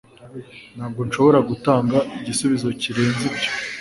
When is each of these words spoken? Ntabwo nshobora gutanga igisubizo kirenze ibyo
Ntabwo 0.75 1.01
nshobora 1.07 1.39
gutanga 1.49 1.97
igisubizo 2.19 2.67
kirenze 2.81 3.23
ibyo 3.29 3.49